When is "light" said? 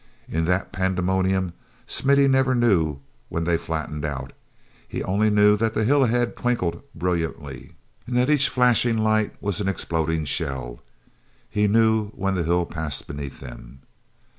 8.97-9.35